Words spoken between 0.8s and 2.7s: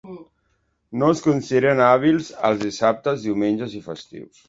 No es consideren hàbils els